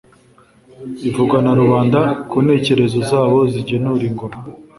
ivugwa 1.07 1.37
na 1.45 1.53
rubanda 1.59 1.99
ku 2.29 2.37
ntekerezo 2.45 2.97
zabo 3.09 3.39
zigenura 3.51 4.03
ingoma. 4.09 4.37